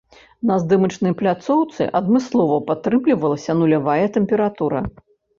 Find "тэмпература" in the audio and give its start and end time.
4.15-4.81